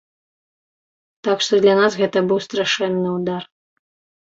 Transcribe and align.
Так 1.27 1.37
што 1.49 1.53
для 1.67 1.75
нас 1.81 1.91
гэта 2.01 2.25
быў 2.33 2.43
страшэнны 2.47 3.09
ўдар. 3.21 3.43